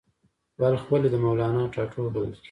[0.59, 2.39] بلخ ولې د مولانا ټاټوبی بلل کیږي؟